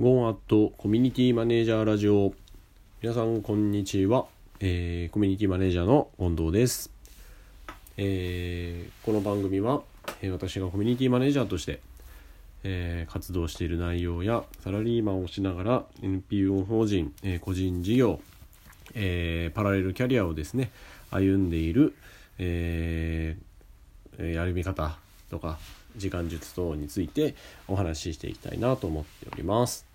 [0.00, 2.32] ゴーアットコミュニティマネージャーラジオ。
[3.02, 4.24] 皆さんこんにちは、
[4.58, 6.90] えー、コミュニティマネージャーの近藤です、
[7.98, 9.82] えー、この番組は、
[10.22, 11.80] えー、私がコミュニティマネージャーとして、
[12.64, 18.20] えー、活動している内容やサラリーマンをしながら NPO 法人、えー、個人事業、
[18.94, 20.70] えー、パラレルキャリアをですね
[21.10, 21.94] 歩んでいる、
[22.38, 24.96] えー、歩み方
[25.30, 25.58] とか
[25.98, 27.34] 時間術等について
[27.68, 29.89] お話ししていきたいなと思っております。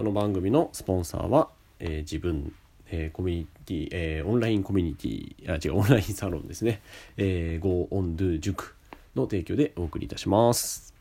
[0.00, 2.54] この番組のスポンサーは、えー、自分、
[2.90, 6.80] えー、コミュニティ、えー、オンラインコミュニティあ違うオンラインサロンですね、
[7.18, 8.74] えー、Go on Do 塾
[9.14, 10.94] の提供でお送りいたします。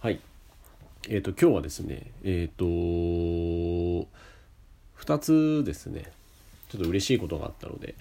[0.00, 0.20] はい。
[1.08, 4.06] えっ、ー、と今日はですね、えっ、ー、と
[4.98, 6.12] 2つですね、
[6.68, 7.94] ちょっと嬉しいことがあったので、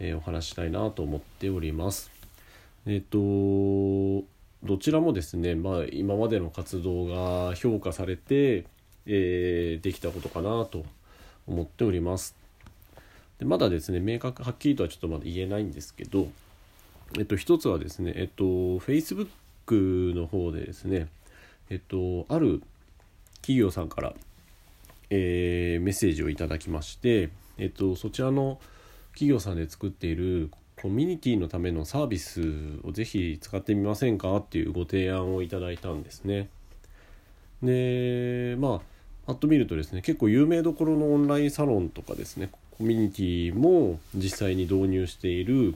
[0.00, 2.10] えー、お話したいなと思っております。
[2.84, 4.26] えっ、と
[4.64, 8.64] どちらもですね、まあ、今までの活動が評価されて、
[9.08, 10.84] えー、できたことかなと
[11.46, 12.36] 思っております。
[13.38, 16.28] でまだですね明確はっきりとはちょっとまだ言えないんですけど、
[17.16, 19.28] えっと、一つはですね、えっと、Facebook
[20.14, 21.08] の方でですね、
[21.70, 22.62] えっと、ある
[23.36, 24.12] 企業さんから、
[25.10, 28.60] えー、メッセージをいただきまして、えっと、そちらの
[29.12, 30.50] 企業さんで作っている
[30.80, 32.40] コミュニティのためのサービス
[32.84, 36.48] をぜひ使ってみませんかっていうご提案をいただいたんですね。
[37.62, 38.97] でまあ
[39.28, 42.48] パッと見るとですね結構有名どころのオンラインサロンとかですね
[42.78, 45.74] コミュニティも実際に導入している、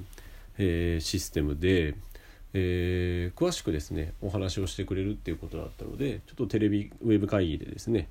[0.56, 1.94] えー、システムで、
[2.54, 8.08] えー、詳しくですねお話をしてくれるっていうことだったのでちょっとテレビウェブ会議でですね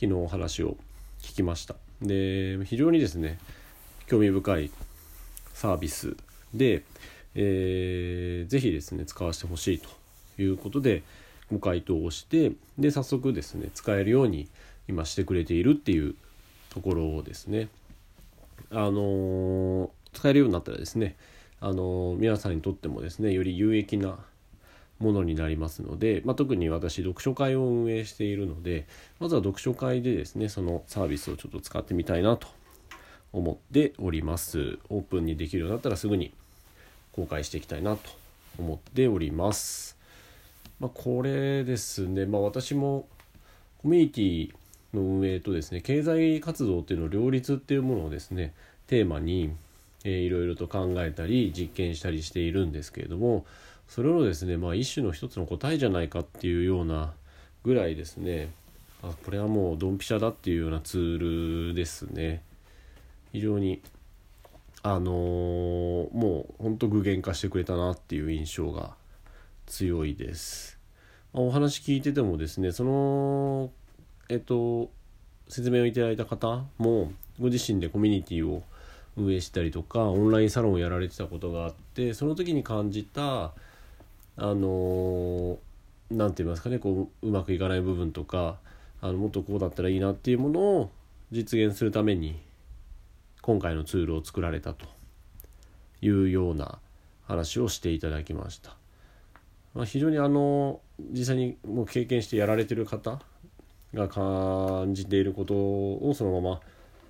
[0.00, 0.78] 昨日お話を
[1.20, 1.74] 聞きました。
[2.00, 3.38] で非常にですね
[4.06, 4.70] 興味深い
[5.52, 6.16] サービス
[6.54, 6.84] で、
[7.34, 9.90] えー、ぜひですね使わせてほしいと
[10.42, 11.02] いうことで
[11.52, 14.48] ご回答をしてで早速ですね使えるように
[14.90, 16.14] 今してくれているっていう
[16.70, 17.68] ところですね。
[18.70, 21.16] あの、使えるようになったらですね、
[21.60, 24.18] あの、皆さんにとってもですねより有益な
[24.98, 28.86] ものになりますので、まあ、特に私読書会を運営しているので
[29.18, 32.48] まずは読書会でですねそのサービスをちょっと使ってみたいなと
[33.32, 36.34] 思っておりますオープンにできるようになったらすぐに
[37.12, 38.10] 公開していきたいなと
[38.58, 39.98] 思っております
[40.78, 43.06] まあ、これですねまあ私も
[43.82, 44.54] コミュニティ
[44.94, 48.54] の運営とですね経済活動っていうの両立っていうものをですね
[48.86, 49.52] テーマに、
[50.04, 53.44] えー、いろいろと考えたり実験したりしているんですけれども
[53.88, 57.12] それをですねまあ一種の一つの答えじゃないかっていうような
[57.64, 58.50] ぐらいですね
[59.02, 62.42] あこれはもうドンピシャだっていうようなツールですね
[63.32, 63.80] 非常に
[64.82, 68.94] あのー、もうほんと具現化してくれたなっていう印象が
[69.66, 70.78] 強いです。
[71.34, 73.70] ま、お話聞いててもですねその
[74.30, 74.90] えっと
[75.48, 78.62] 説明をいただいた方もご自身でコミュニティを
[79.16, 83.52] 運営したりとかオンラインサロンをやられてたことがあってその時に感じた
[84.36, 85.58] あの
[86.12, 88.58] 何て言いますかねこううまくいかない部分とか
[89.02, 90.92] あのもっとこうだったらいいなっていうものを
[91.32, 92.40] 実現するために
[93.42, 94.86] 今回のツールを作られたと
[96.02, 96.78] いうような
[97.26, 98.76] 話をしていただきました。
[99.74, 100.80] まあ、非常にあの
[101.12, 103.20] 実際にもう経験してやられてる方
[103.94, 106.60] が感じていることをそのまま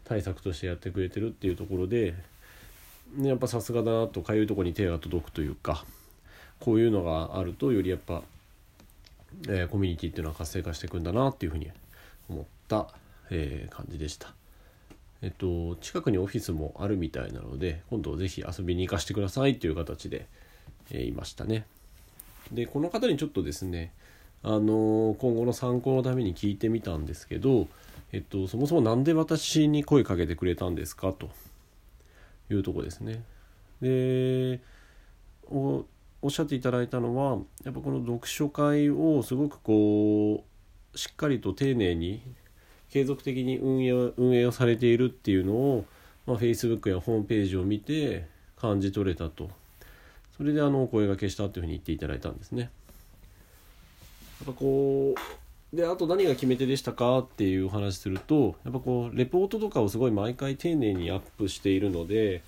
[0.05, 2.15] 対策としてやってくれてるっていうところで、
[3.21, 5.85] やっぱさすがだなとかゆいとこに手が届くというか
[6.61, 8.23] こういうのがあるとよりやっぱ、
[9.49, 11.71] えー、コミュニティっていうのは活性化していくんだなっていうふうに
[12.29, 12.89] 思った、
[13.31, 14.33] えー、感じでした。
[15.23, 20.27] えっと、近くにオフィスもあるみたいなので今度ぜひ遊びに行かせてくださいっていう形で、
[20.91, 21.67] えー、いましたね。
[22.53, 23.93] でこの方にちょっとですね
[24.43, 27.69] あの今後の参考のために聞いてみたんですけど、
[28.13, 31.29] えっと、そもそも何で私に声かけてくれたんですかと
[32.51, 33.23] いうとこですね。
[33.83, 34.61] で
[35.51, 35.85] お
[36.23, 40.45] おっしゃっていただいたのはやっぱこの読書会をすごくこ
[40.95, 42.23] うしっかりと丁寧に
[42.91, 45.85] 継続的に運営運営をされているっていうのを、
[46.27, 48.27] まあ、Facebook やホームページを見て
[48.57, 49.51] 感じ取れたと
[50.37, 52.71] それであのお声がけしたというふうに言っていただいたんですね。
[54.45, 55.15] っぱこ
[55.73, 62.43] うであと何が決め手でしたかっていう話するとやっぱこうレポートとかをすごい毎回丁寧にアップしているので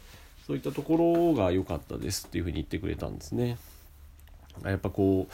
[0.46, 3.58] そういったところが良かったですっていうふうに言ってくれたんですね。
[4.64, 5.32] やっぱこう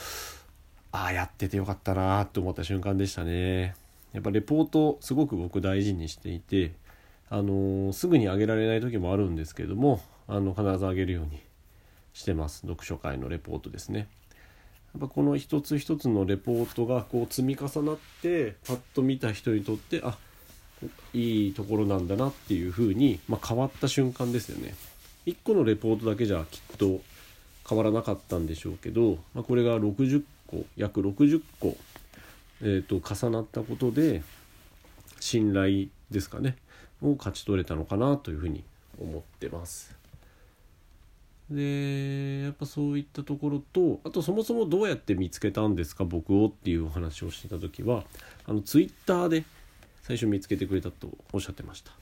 [0.93, 3.75] ああやっててよかったなって思った瞬間でしたね。
[4.13, 6.73] やっぱレポートすごく僕大事にしていて
[7.31, 11.41] あの、すぐに上げられない時もあるんですけどもあの必ず上げるように
[12.15, 14.09] してます読書会のレポートですね
[14.95, 20.19] やっぱこの一つ一つのレポートがこう積み重なってパッと見た人にとってあ
[21.13, 24.75] いいところなんだなっていうふうに、まあ、変わった瞬間ですよね。
[25.27, 27.01] 1個のレポートだけじゃきっと
[27.69, 31.77] 変わらなかったんでしょうけど、まあ、これが60個約60個、
[32.63, 34.23] えーと、重なったことで
[35.21, 36.57] 信頼ですかね
[37.03, 38.65] を勝ち取れたのかなというふうに
[39.01, 39.95] 思ってます。
[41.51, 48.05] でやっぱそういったところとあとそもそもどうやって見つけたんですか僕をっていうお話をしてた時は
[48.47, 49.45] あのツイッターで
[50.03, 51.93] 最初見つけてくれたとおっしゃってました。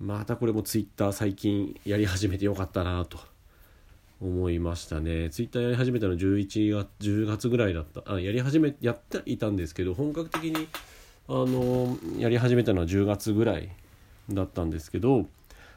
[0.00, 3.18] またこれもツイッター最近やり始めてよかったなと
[4.20, 5.30] 思いましたね。
[5.30, 8.02] ツイッターやり始めたの11月10月ぐらいだった。
[8.12, 10.68] あやり始めやっていたんですけど本格的に
[11.28, 13.70] あのやり始めたのは10月ぐらい
[14.30, 15.26] だったんですけど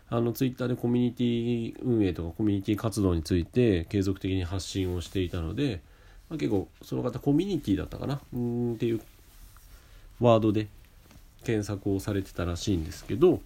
[0.09, 5.81] あのツイッターでコミュニティ運営とかコミュニティ活動について継続的に発信をしていたので、
[6.30, 8.21] まあ、結構その方コミュニティだったかな？
[8.33, 9.01] うんっていう
[10.21, 10.68] ワードで
[11.44, 13.42] 検索をされてたらしいんですけど、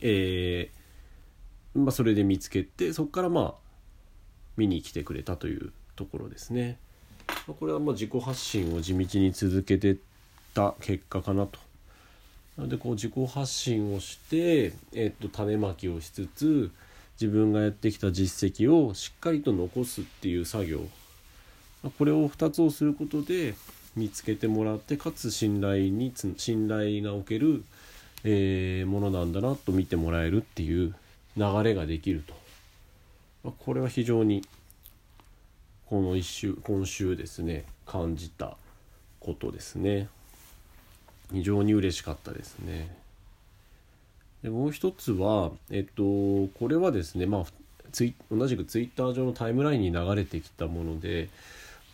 [0.00, 3.54] えー、まあ、それで見つけてそこからまあ
[4.56, 6.78] 見に来てくれたというところですね。
[7.46, 9.98] これはまあ自己発信を地道に続けて
[10.54, 11.58] た結果かなと
[12.56, 16.70] なのでこう自己発信をして、えっと種まきをしつつ
[17.20, 20.80] 自分がやってきた実績をしっかりと残すっていう作業
[21.98, 23.54] これを2つをすることで
[23.94, 27.64] 見つけてもらってかつ信頼に信頼がおける、
[28.24, 30.94] えー、ものなんだなと見てもらえるっていう
[31.36, 32.34] 流れができると、
[33.44, 34.42] まこれは非常に
[35.86, 38.56] この1週今週ですね感じた
[39.20, 40.08] ことですね。
[41.32, 42.94] 非常に嬉しかったですね。
[44.42, 46.02] でもう一つは、えっと、
[46.58, 47.44] これはですね、まあ、
[47.92, 51.28] ツイ同じくツイッター上のタイムラインに流れてきたもので、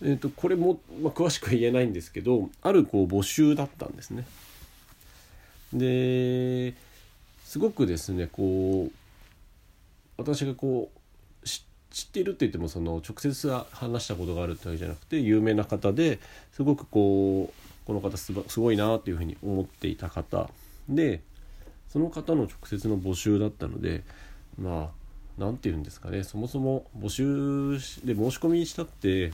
[0.04, 4.26] えっと、これも、まあ、詳しくは言えないんですけどあるこう募集だったんですね。
[5.72, 6.74] で
[7.44, 8.92] すごくですねこう
[10.18, 11.48] 私がこう
[11.92, 16.18] 知ってるって言ってもその直接話したことがあるってわけじゃなくて有名な方で
[16.52, 20.48] すごくこうこの方すごいなっていうふうに思っていた方。
[20.88, 21.20] で
[21.88, 24.02] その方の直接の募集だったので
[24.58, 25.02] まあ
[25.38, 26.24] 何て言うんですかね。
[26.24, 29.32] そもそも募集で申し込みしたって、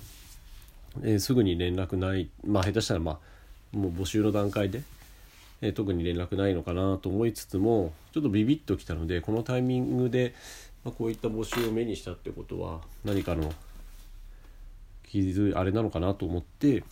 [1.03, 2.31] えー、すぐに連絡ない。
[2.45, 4.83] まあ下手したらまあもう募集の段階で、
[5.61, 10.35] えー、特に連絡ないのかなと思いつつもちょっとビビッときたのでこのタイミングで、
[10.85, 13.53] まあ、こういった募集を目にしたってことは何かの
[15.05, 16.85] 傷あれなのかなと思って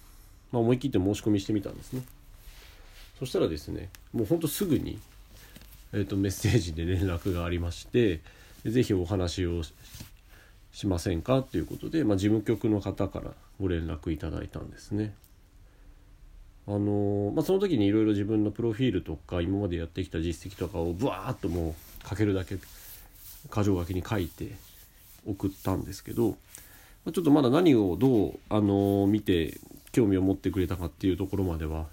[0.52, 2.02] まあ、思い切って申し込みしてみたんですね
[3.18, 4.98] そしたらですねもうほんとすぐに、
[5.92, 8.20] えーと、メッセージで連絡がありまして
[8.64, 9.62] 是非お話を
[10.72, 15.14] しませんかということで、まあ、事務局の方からご連絡いただいたんですね。
[16.68, 24.50] あのまあ、その時にいろいろ自分のプロフィールとか今までやってきた実績とかをブワーッともう書けるだけ箇条書きに書いて
[25.26, 26.32] 送ったんですけど
[27.12, 29.60] ちょっとまだ何をどう、あの見て
[29.96, 31.86] 興味を持ってくれたかっていうところまでは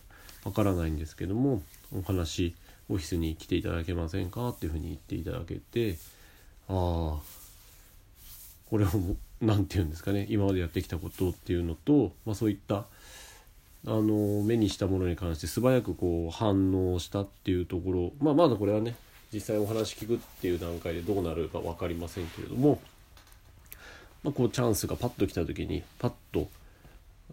[0.44, 1.62] わからないんですけども
[1.98, 2.54] お話
[2.90, 5.96] オフィスに来ていただけませんかっていうふうに言っていただけて
[6.68, 7.18] ああ
[8.70, 8.90] これを
[9.40, 12.84] 何て言うんですかね今までやってきたことっていうのと、まあ、そういったあ
[13.86, 18.96] の目にしたものに関して素早くこう反応したっていうところ、まあ、まだこれはね
[19.34, 22.82] 実際お話聞くっていう段階でどうなるか分かりませんけれども、
[24.24, 26.50] まあ、こうチャンスがパッと来た時にパッと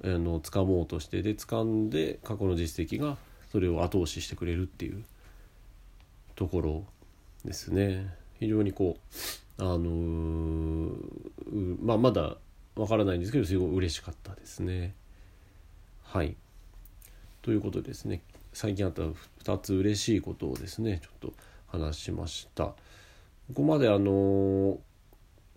[0.03, 3.17] あの掴もうとしてで掴んで過去の実績が
[3.53, 5.05] それを後押ししてくれるっていう
[6.35, 6.85] ところ
[7.45, 8.15] ですね。
[8.39, 8.97] 非常にこ
[9.59, 12.37] うあのー、まあまだ
[12.77, 14.95] わからないんですけどすごい嬉しかったですね。
[16.03, 16.35] はい。
[17.43, 18.23] ということですね。
[18.53, 21.35] 最近あった2つ嬉しいことをですねちょっと
[21.67, 22.65] 話しました。
[22.65, 22.75] こ
[23.55, 24.79] こまであのー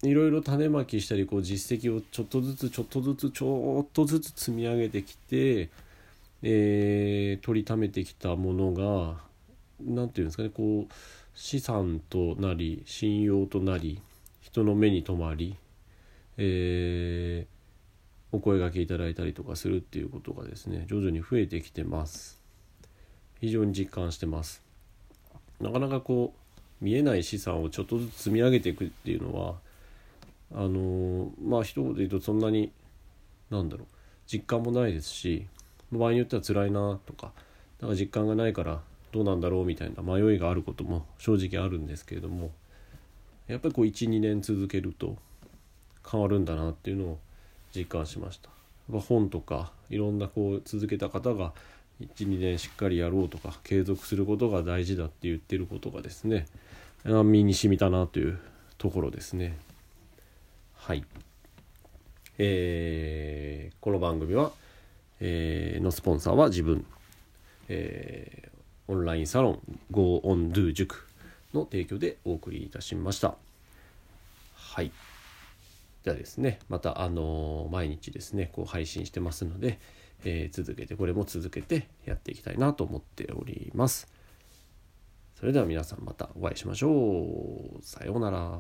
[0.03, 5.69] いろいろ種まきしたりこう実績をちょっとずつちょっとずつちょっとずつ積み上げてきて、
[6.41, 9.15] えー、取りためてきたものが
[9.81, 10.93] 何て言うんですかねこう
[11.33, 14.01] 資産となり信用となり
[14.41, 15.55] 人の目に留まり、
[16.38, 22.41] えー、お声がけいただいたりとかするっていうことがですね徐々に増えてきてます。
[23.39, 24.62] 非常に実感してます。
[25.60, 26.33] なかなかこ
[26.81, 29.55] う見えない資産をちょっとずつ積み上げていくっていうのは
[30.55, 32.72] あのまあ一言で言うとそんなに
[33.50, 33.88] なんだろう
[34.31, 35.48] 実感もないですし
[35.91, 37.31] 場合によっては辛いなとか
[37.81, 38.81] なんか実感がないから
[39.12, 42.51] どうなんだろうみたいな迷いがあることも正直あるんですけれども
[43.48, 45.17] やっぱりこう12年続けると
[46.10, 47.19] 変わるんだなっていうのを
[47.75, 48.50] 実感しました。
[48.89, 51.53] 本とかいろんなこう続けた方が
[52.01, 56.48] 12年しっかりやろうとか継続することが大事だって言ってることがですね
[57.05, 58.39] 身に染みたなという
[58.77, 59.57] ところですね。
[60.85, 61.05] はい。
[62.37, 64.51] えー、この番組は、
[65.21, 66.85] えー、のスポンサーは自分、
[67.69, 71.07] えー、オンラインサロン GoOnDo 塾
[71.53, 73.35] の提供でお送りいたしました。
[74.55, 74.91] はい。
[76.03, 79.79] じゃあですねまたあのー、毎日ですねこう配信してますので、
[80.25, 84.11] えー、続けてこれも続けてやっていきたいなと思っております。
[85.39, 86.89] それでは皆さんまたお会いしましょ
[87.79, 87.81] う。
[87.81, 88.59] さようなら。